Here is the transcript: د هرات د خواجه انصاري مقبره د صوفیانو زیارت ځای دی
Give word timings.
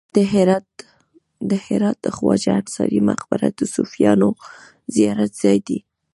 د 1.49 1.51
هرات 1.67 1.97
د 2.05 2.07
خواجه 2.15 2.51
انصاري 2.61 2.99
مقبره 3.09 3.47
د 3.59 3.61
صوفیانو 3.75 4.29
زیارت 4.95 5.31
ځای 5.41 5.57
دی 5.67 5.79